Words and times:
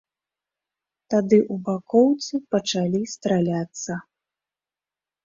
Тады 1.13 1.37
ў 1.39 1.55
бакоўцы 1.67 2.33
пачалі 2.55 3.01
страляцца. 3.13 3.99